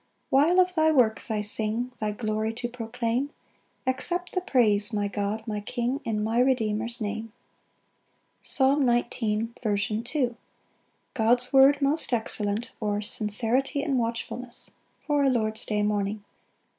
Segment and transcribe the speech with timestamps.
[0.29, 3.29] 8 While of thy works I sing, Thy glory to proclaim,
[3.85, 7.31] Accept the praise, my God, my King, In my Redeemer's name.]
[8.41, 8.87] Psalm 19:2.
[8.89, 9.79] Second Part.
[9.79, 10.15] S.
[10.15, 10.37] M.
[11.13, 14.71] God's word most excellent; or, Sincerity and watchfulness.
[15.05, 16.23] For a Lord's day morning.